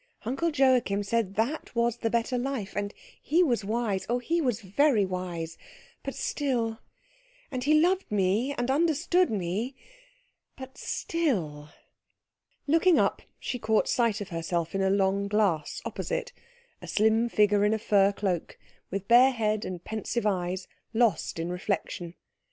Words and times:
Uncle 0.25 0.49
Joachim 0.49 1.03
said 1.03 1.35
that 1.35 1.75
was 1.75 1.97
the 1.97 2.09
better 2.09 2.35
life, 2.35 2.75
and 2.75 2.91
he 3.21 3.43
was 3.43 3.63
wise 3.63 4.07
oh, 4.09 4.17
he 4.17 4.41
was 4.41 4.59
very 4.61 5.05
wise 5.05 5.59
but 6.03 6.15
still 6.15 6.79
And 7.51 7.63
he 7.65 7.79
loved 7.79 8.11
me, 8.11 8.51
and 8.57 8.71
understood 8.71 9.29
me, 9.29 9.75
but 10.57 10.75
still" 10.75 11.69
Looking 12.75 12.97
up 12.97 13.21
she 13.39 13.59
caught 13.59 13.87
sight 13.87 14.21
of 14.21 14.29
herself 14.29 14.73
in 14.73 14.81
a 14.81 14.89
long 14.89 15.27
glass 15.27 15.83
opposite, 15.85 16.33
a 16.81 16.87
slim 16.87 17.29
figure 17.29 17.63
in 17.63 17.71
a 17.71 17.77
fur 17.77 18.11
cloak, 18.11 18.57
with 18.89 19.07
bare 19.07 19.29
head 19.29 19.65
and 19.65 19.83
pensive 19.83 20.25
eyes, 20.25 20.67
lost 20.95 21.37
in 21.37 21.51
reflection. 21.51 22.15